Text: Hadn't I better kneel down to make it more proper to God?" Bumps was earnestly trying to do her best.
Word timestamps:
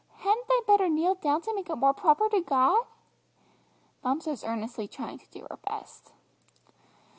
Hadn't 0.15 0.45
I 0.49 0.61
better 0.65 0.89
kneel 0.89 1.13
down 1.13 1.43
to 1.43 1.53
make 1.53 1.69
it 1.69 1.75
more 1.75 1.93
proper 1.93 2.27
to 2.29 2.41
God?" 2.41 2.85
Bumps 4.01 4.25
was 4.25 4.43
earnestly 4.43 4.87
trying 4.87 5.19
to 5.19 5.29
do 5.29 5.45
her 5.51 5.57
best. 5.57 6.11